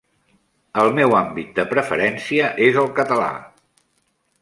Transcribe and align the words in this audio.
El 0.83 0.89
meu 0.99 1.13
àmbit 1.19 1.53
de 1.61 1.67
preferència 1.75 2.51
és 2.71 2.83
el 2.85 2.93
català. 3.01 3.33